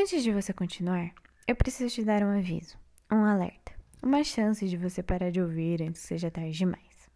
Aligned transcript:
Antes 0.00 0.22
de 0.22 0.30
você 0.30 0.52
continuar, 0.52 1.12
eu 1.44 1.56
preciso 1.56 1.92
te 1.92 2.04
dar 2.04 2.22
um 2.22 2.38
aviso, 2.38 2.78
um 3.10 3.24
alerta, 3.24 3.72
uma 4.00 4.22
chance 4.22 4.64
de 4.68 4.76
você 4.76 5.02
parar 5.02 5.32
de 5.32 5.40
ouvir 5.40 5.82
antes 5.82 6.02
que 6.02 6.06
seja 6.06 6.30
tarde 6.30 6.56
demais. 6.56 7.10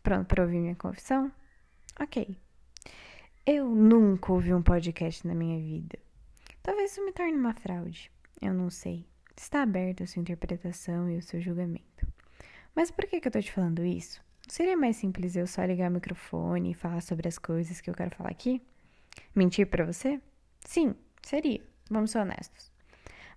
Pronto 0.00 0.28
para 0.28 0.44
ouvir 0.44 0.60
minha 0.60 0.76
confissão? 0.76 1.32
Ok. 1.98 2.38
Eu 3.44 3.68
nunca 3.74 4.32
ouvi 4.32 4.54
um 4.54 4.62
podcast 4.62 5.26
na 5.26 5.34
minha 5.34 5.58
vida. 5.58 5.98
Talvez 6.62 6.92
isso 6.92 7.04
me 7.04 7.10
torne 7.10 7.36
uma 7.36 7.52
fraude. 7.52 8.08
Eu 8.40 8.54
não 8.54 8.70
sei. 8.70 9.04
Está 9.36 9.62
aberta 9.62 10.04
a 10.04 10.06
sua 10.06 10.22
interpretação 10.22 11.10
e 11.10 11.18
o 11.18 11.22
seu 11.22 11.40
julgamento. 11.40 12.06
Mas 12.72 12.92
por 12.92 13.04
que, 13.06 13.20
que 13.20 13.26
eu 13.26 13.32
tô 13.32 13.40
te 13.40 13.50
falando 13.50 13.84
isso? 13.84 14.22
Seria 14.46 14.76
mais 14.76 14.94
simples 14.94 15.34
eu 15.34 15.48
só 15.48 15.64
ligar 15.64 15.90
o 15.90 15.94
microfone 15.94 16.70
e 16.70 16.74
falar 16.74 17.00
sobre 17.00 17.26
as 17.26 17.36
coisas 17.36 17.80
que 17.80 17.90
eu 17.90 17.94
quero 17.94 18.14
falar 18.14 18.30
aqui? 18.30 18.62
Mentir 19.34 19.66
para 19.66 19.84
você? 19.84 20.20
Sim, 20.60 20.94
seria. 21.28 21.62
Vamos 21.90 22.10
ser 22.10 22.18
honestos. 22.18 22.72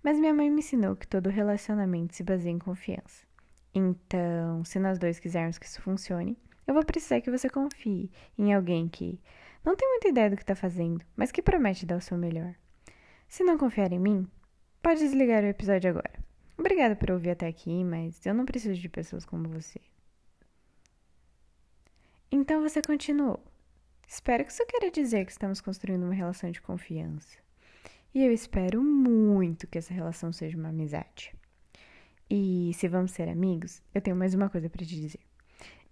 Mas 0.03 0.19
minha 0.19 0.33
mãe 0.33 0.49
me 0.49 0.59
ensinou 0.59 0.95
que 0.95 1.07
todo 1.07 1.29
relacionamento 1.29 2.15
se 2.15 2.23
baseia 2.23 2.53
em 2.53 2.59
confiança. 2.59 3.25
Então, 3.73 4.63
se 4.63 4.79
nós 4.79 4.97
dois 4.97 5.19
quisermos 5.19 5.57
que 5.57 5.65
isso 5.65 5.81
funcione, 5.81 6.37
eu 6.65 6.73
vou 6.73 6.83
precisar 6.83 7.21
que 7.21 7.31
você 7.31 7.49
confie 7.49 8.11
em 8.37 8.53
alguém 8.53 8.87
que 8.87 9.19
não 9.63 9.75
tem 9.75 9.87
muita 9.89 10.07
ideia 10.07 10.29
do 10.29 10.35
que 10.35 10.43
está 10.43 10.55
fazendo, 10.55 11.03
mas 11.15 11.31
que 11.31 11.41
promete 11.41 11.85
dar 11.85 11.97
o 11.97 12.01
seu 12.01 12.17
melhor. 12.17 12.55
Se 13.27 13.43
não 13.43 13.57
confiar 13.57 13.91
em 13.91 13.99
mim, 13.99 14.27
pode 14.81 15.01
desligar 15.01 15.43
o 15.43 15.47
episódio 15.47 15.89
agora. 15.89 16.13
Obrigada 16.57 16.95
por 16.95 17.11
ouvir 17.11 17.31
até 17.31 17.47
aqui, 17.47 17.83
mas 17.83 18.25
eu 18.25 18.33
não 18.33 18.45
preciso 18.45 18.79
de 18.79 18.89
pessoas 18.89 19.25
como 19.25 19.49
você. 19.49 19.79
Então 22.31 22.61
você 22.61 22.81
continuou. 22.81 23.43
Espero 24.07 24.43
que 24.45 24.51
isso 24.51 24.65
queira 24.65 24.89
dizer 24.89 25.25
que 25.25 25.31
estamos 25.31 25.61
construindo 25.61 26.03
uma 26.03 26.13
relação 26.13 26.49
de 26.49 26.61
confiança. 26.61 27.37
E 28.13 28.23
eu 28.23 28.31
espero 28.31 28.81
muito 28.81 29.67
que 29.67 29.77
essa 29.77 29.93
relação 29.93 30.31
seja 30.31 30.57
uma 30.57 30.69
amizade. 30.69 31.33
E 32.29 32.71
se 32.73 32.87
vamos 32.87 33.11
ser 33.11 33.29
amigos, 33.29 33.81
eu 33.93 34.01
tenho 34.01 34.15
mais 34.15 34.33
uma 34.33 34.49
coisa 34.49 34.69
para 34.69 34.85
te 34.85 34.99
dizer. 34.99 35.21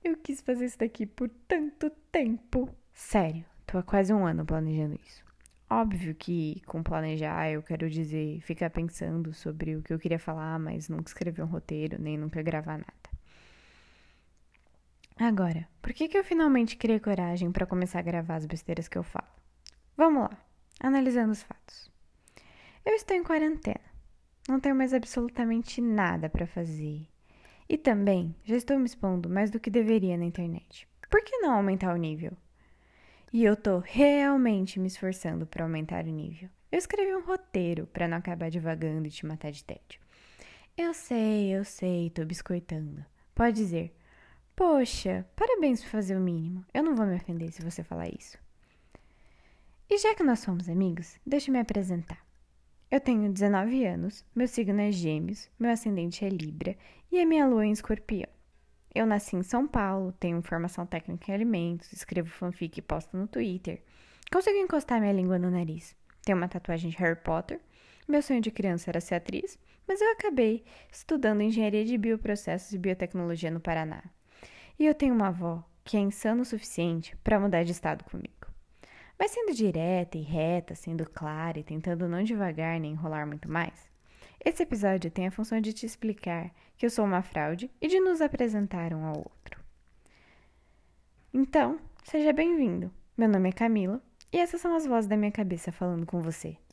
Eu 0.03 0.17
quis 0.17 0.41
fazer 0.41 0.65
isso 0.65 0.77
daqui 0.77 1.05
por 1.05 1.29
tanto 1.47 1.89
tempo. 2.11 2.69
Sério, 2.93 3.45
tô 3.65 3.77
há 3.77 3.83
quase 3.83 4.13
um 4.13 4.25
ano 4.25 4.45
planejando 4.45 4.99
isso. 5.03 5.23
Óbvio 5.69 6.13
que 6.13 6.61
com 6.67 6.83
planejar 6.83 7.49
eu 7.49 7.63
quero 7.63 7.89
dizer 7.89 8.39
ficar 8.41 8.69
pensando 8.69 9.33
sobre 9.33 9.75
o 9.75 9.81
que 9.81 9.93
eu 9.93 9.99
queria 9.99 10.19
falar, 10.19 10.59
mas 10.59 10.89
nunca 10.89 11.09
escrever 11.09 11.41
um 11.41 11.47
roteiro, 11.47 11.99
nem 11.99 12.17
nunca 12.17 12.41
gravar 12.43 12.77
nada. 12.77 13.15
Agora, 15.17 15.67
por 15.81 15.93
que, 15.93 16.07
que 16.07 16.17
eu 16.17 16.23
finalmente 16.23 16.75
criei 16.75 16.99
coragem 16.99 17.51
para 17.51 17.65
começar 17.65 17.99
a 17.99 18.03
gravar 18.03 18.35
as 18.35 18.45
besteiras 18.45 18.87
que 18.87 18.97
eu 18.97 19.03
falo? 19.03 19.27
Vamos 19.95 20.23
lá, 20.23 20.37
analisando 20.79 21.31
os 21.31 21.41
fatos. 21.41 21.94
Eu 22.85 22.93
estou 22.93 23.17
em 23.17 23.23
quarentena, 23.23 23.81
não 24.47 24.59
tenho 24.59 24.75
mais 24.75 24.93
absolutamente 24.93 25.81
nada 25.81 26.29
para 26.29 26.45
fazer. 26.45 27.07
E 27.67 27.79
também 27.79 28.35
já 28.43 28.55
estou 28.55 28.77
me 28.77 28.85
expondo 28.85 29.27
mais 29.27 29.49
do 29.49 29.59
que 29.59 29.71
deveria 29.71 30.15
na 30.15 30.25
internet. 30.25 30.87
Por 31.09 31.23
que 31.23 31.35
não 31.39 31.53
aumentar 31.53 31.95
o 31.95 31.97
nível? 31.97 32.37
E 33.33 33.43
eu 33.43 33.55
tô 33.55 33.79
realmente 33.79 34.79
me 34.79 34.85
esforçando 34.85 35.47
para 35.47 35.63
aumentar 35.63 36.05
o 36.05 36.11
nível. 36.11 36.47
Eu 36.71 36.77
escrevi 36.77 37.15
um 37.15 37.25
roteiro 37.25 37.87
para 37.87 38.07
não 38.07 38.17
acabar 38.17 38.51
divagando 38.51 39.07
e 39.07 39.11
te 39.11 39.25
matar 39.25 39.51
de 39.51 39.63
tédio. 39.63 39.99
Eu 40.77 40.93
sei, 40.93 41.55
eu 41.55 41.65
sei, 41.65 42.11
tô 42.11 42.23
biscoitando. 42.23 43.03
Pode 43.33 43.55
dizer, 43.55 43.97
poxa, 44.55 45.25
parabéns 45.35 45.81
por 45.81 45.89
fazer 45.89 46.15
o 46.15 46.21
mínimo. 46.21 46.63
Eu 46.71 46.83
não 46.83 46.95
vou 46.95 47.07
me 47.07 47.15
ofender 47.15 47.51
se 47.51 47.63
você 47.63 47.83
falar 47.83 48.09
isso. 48.09 48.37
E 49.89 49.97
já 49.97 50.13
que 50.13 50.21
nós 50.23 50.39
somos 50.39 50.69
amigos, 50.69 51.19
deixa 51.25 51.49
eu 51.49 51.53
me 51.53 51.59
apresentar. 51.59 52.24
Eu 52.89 52.99
tenho 52.99 53.31
19 53.31 53.83
anos, 53.83 54.23
meu 54.35 54.47
signo 54.47 54.79
é 54.79 54.91
Gêmeos, 54.91 55.49
meu 55.59 55.71
ascendente 55.71 56.23
é 56.23 56.29
Libra 56.29 56.77
e 57.11 57.19
a 57.19 57.25
minha 57.25 57.47
lua 57.47 57.63
é 57.63 57.67
em 57.67 57.71
Escorpião. 57.71 58.29
Eu 58.93 59.07
nasci 59.07 59.35
em 59.35 59.41
São 59.41 59.67
Paulo, 59.67 60.11
tenho 60.13 60.41
formação 60.43 60.85
técnica 60.85 61.31
em 61.31 61.33
alimentos, 61.33 61.91
escrevo 61.91 62.29
fanfic 62.29 62.77
e 62.77 62.81
posto 62.83 63.17
no 63.17 63.27
Twitter. 63.27 63.81
Consigo 64.31 64.57
encostar 64.57 65.01
minha 65.01 65.11
língua 65.11 65.39
no 65.39 65.49
nariz. 65.49 65.95
Tenho 66.23 66.37
uma 66.37 66.47
tatuagem 66.47 66.91
de 66.91 66.97
Harry 66.97 67.19
Potter. 67.19 67.59
Meu 68.07 68.21
sonho 68.21 68.39
de 68.39 68.51
criança 68.51 68.91
era 68.91 69.01
ser 69.01 69.15
atriz, 69.15 69.57
mas 69.87 69.99
eu 69.99 70.11
acabei 70.11 70.63
estudando 70.91 71.41
engenharia 71.41 71.83
de 71.83 71.97
bioprocessos 71.97 72.71
e 72.71 72.77
biotecnologia 72.77 73.49
no 73.49 73.59
Paraná. 73.59 74.03
E 74.77 74.85
eu 74.85 74.93
tenho 74.93 75.13
uma 75.13 75.29
avó 75.29 75.63
que 75.83 75.97
é 75.97 75.99
insana 75.99 76.43
o 76.43 76.45
suficiente 76.45 77.17
para 77.23 77.39
mudar 77.39 77.63
de 77.63 77.71
estado 77.71 78.03
comigo. 78.03 78.34
Mas 79.17 79.31
sendo 79.31 79.53
direta 79.53 80.17
e 80.17 80.21
reta, 80.21 80.75
sendo 80.75 81.09
clara 81.09 81.59
e 81.59 81.63
tentando 81.63 82.07
não 82.07 82.23
devagar 82.23 82.79
nem 82.79 82.91
enrolar 82.91 83.25
muito 83.25 83.49
mais, 83.49 83.89
esse 84.43 84.61
episódio 84.61 85.09
tem 85.09 85.27
a 85.27 85.31
função 85.31 85.59
de 85.59 85.73
te 85.73 85.85
explicar 85.85 86.51
que 86.77 86.85
eu 86.85 86.89
sou 86.89 87.05
uma 87.05 87.21
fraude 87.21 87.71
e 87.81 87.87
de 87.87 87.99
nos 87.99 88.21
apresentar 88.21 88.93
um 88.93 89.05
ao 89.05 89.17
outro. 89.17 89.59
Então, 91.33 91.79
seja 92.03 92.31
bem-vindo. 92.31 92.91
Meu 93.17 93.27
nome 93.29 93.49
é 93.49 93.51
Camila 93.51 94.01
e 94.31 94.37
essas 94.37 94.61
são 94.61 94.75
as 94.75 94.85
vozes 94.85 95.07
da 95.07 95.17
minha 95.17 95.31
cabeça 95.31 95.71
falando 95.71 96.05
com 96.05 96.21
você. 96.21 96.57